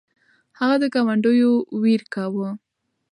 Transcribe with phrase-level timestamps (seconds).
[0.59, 1.51] هغه د ګاونډیو
[1.81, 2.49] ویر کاوه.